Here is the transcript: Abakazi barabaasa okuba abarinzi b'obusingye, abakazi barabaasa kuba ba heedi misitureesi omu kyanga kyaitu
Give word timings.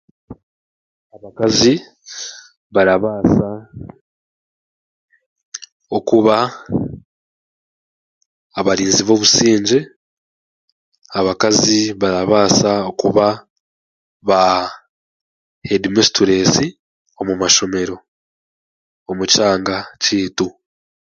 Abakazi 1.15 1.73
barabaasa 2.73 3.49
okuba 5.97 6.37
abarinzi 8.59 9.01
b'obusingye, 9.03 9.79
abakazi 11.19 11.79
barabaasa 12.01 12.71
kuba 12.99 13.27
ba 14.27 14.39
heedi 15.67 15.87
misitureesi 15.95 16.65
omu 19.09 19.23
kyanga 19.33 19.77
kyaitu 20.01 20.47